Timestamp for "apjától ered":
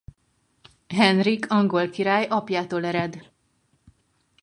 2.27-3.31